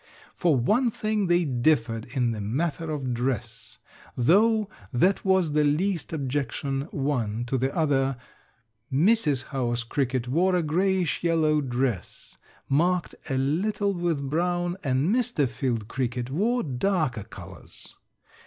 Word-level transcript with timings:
For 0.33 0.55
one 0.55 0.89
thing 0.89 1.27
they 1.27 1.45
differed 1.45 2.05
in 2.05 2.31
the 2.31 2.41
matter 2.41 2.89
of 2.89 3.13
dress, 3.13 3.77
though 4.17 4.67
that 4.91 5.23
was 5.23 5.51
the 5.51 5.63
least 5.63 6.11
objection 6.11 6.87
one 6.89 7.45
to 7.45 7.55
the 7.55 7.71
other. 7.75 8.17
Mrs. 8.91 9.43
House 9.49 9.83
Cricket 9.83 10.27
wore 10.27 10.55
a 10.55 10.63
grayish 10.63 11.23
yellow 11.23 11.61
dress, 11.61 12.37
marked 12.67 13.13
a 13.29 13.37
little 13.37 13.93
with 13.93 14.27
brown 14.27 14.75
and 14.83 15.15
Mr. 15.15 15.47
Field 15.47 15.87
Cricket 15.87 16.31
wore 16.31 16.63
darker 16.63 17.23
colors. 17.23 17.93